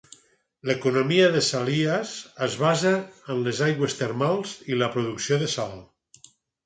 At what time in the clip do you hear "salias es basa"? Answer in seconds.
1.47-2.93